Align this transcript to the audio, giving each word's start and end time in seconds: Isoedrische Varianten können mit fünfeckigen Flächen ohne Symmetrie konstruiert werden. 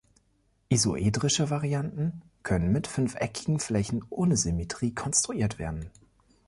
Isoedrische 0.69 1.51
Varianten 1.51 2.23
können 2.41 2.71
mit 2.71 2.87
fünfeckigen 2.87 3.59
Flächen 3.59 4.03
ohne 4.09 4.35
Symmetrie 4.35 4.95
konstruiert 4.95 5.59
werden. 5.59 5.91